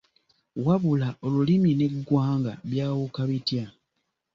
[0.65, 3.65] Wabula Olulimi n’eggwanga byawuka bitya